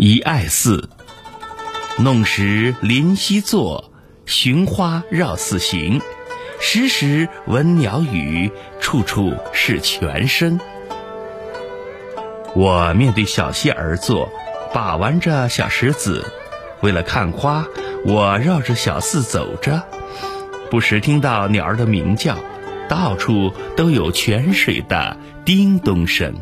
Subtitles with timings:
[0.00, 0.88] 一爱寺，
[1.98, 3.90] 弄石临溪坐，
[4.26, 6.00] 寻花绕寺行。
[6.60, 8.48] 时时闻鸟语，
[8.80, 10.60] 处处是泉声。
[12.54, 14.28] 我面对小溪而坐，
[14.72, 16.24] 把玩着小石子。
[16.80, 17.66] 为了看花，
[18.04, 19.82] 我绕着小寺走着，
[20.70, 22.38] 不时听到鸟儿的鸣叫，
[22.88, 26.32] 到处都有泉水的叮咚声。